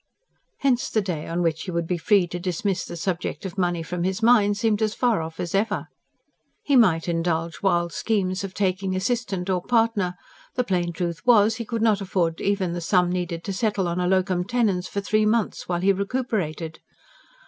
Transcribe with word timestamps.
Hence 0.61 0.89
the 0.89 0.99
day 1.03 1.27
on 1.27 1.43
which 1.43 1.61
he 1.65 1.69
would 1.69 1.85
be 1.85 1.99
free 1.99 2.25
to 2.29 2.39
dismiss 2.39 2.83
the 2.85 2.97
subject 2.97 3.45
of 3.45 3.55
money 3.55 3.83
from 3.83 4.01
his 4.03 4.23
mind 4.23 4.57
seemed 4.57 4.81
as 4.81 4.95
far 4.95 5.21
off 5.21 5.39
as 5.39 5.53
ever. 5.53 5.89
He 6.63 6.75
might 6.75 7.07
indulge 7.07 7.61
wild 7.61 7.93
schemes 7.93 8.43
of 8.43 8.55
taking 8.55 8.95
assistant 8.95 9.47
or 9.47 9.61
partner; 9.61 10.15
the 10.55 10.63
plain 10.63 10.91
truth 10.91 11.23
was, 11.23 11.57
he 11.57 11.65
could 11.65 11.83
not 11.83 12.01
afford 12.01 12.41
even 12.41 12.73
the 12.73 12.81
sum 12.81 13.11
needed 13.11 13.43
to 13.43 13.53
settle 13.53 13.87
in 13.89 13.99
a 13.99 14.07
LOCUM 14.07 14.45
TENENS 14.45 14.87
for 14.87 15.01
three 15.01 15.27
months, 15.27 15.69
while 15.69 15.81
he 15.81 15.93
recuperated. 15.93 16.79